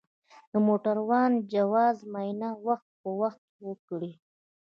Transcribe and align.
د 0.51 0.53
موټروان 0.67 1.31
د 1.37 1.41
جواز 1.53 1.97
معاینه 2.11 2.49
وخت 2.65 2.89
په 3.01 3.09
وخت 3.19 3.41
وکړئ. 3.67 4.11